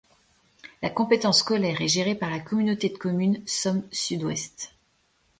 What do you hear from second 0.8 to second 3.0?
La compétence scolaire est gérée par la communauté de